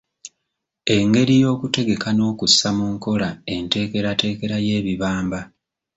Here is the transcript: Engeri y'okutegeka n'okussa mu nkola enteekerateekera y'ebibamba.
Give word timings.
Engeri 0.95 1.33
y'okutegeka 1.43 2.09
n'okussa 2.13 2.69
mu 2.77 2.85
nkola 2.93 3.29
enteekerateekera 3.55 4.57
y'ebibamba. 4.67 5.39